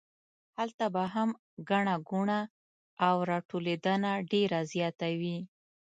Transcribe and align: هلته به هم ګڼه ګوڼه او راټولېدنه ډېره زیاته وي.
هلته 0.57 0.85
به 0.93 1.03
هم 1.13 1.29
ګڼه 1.69 1.95
ګوڼه 2.09 2.41
او 3.07 3.15
راټولېدنه 3.31 4.11
ډېره 4.31 4.59
زیاته 4.71 5.07
وي. 5.19 5.37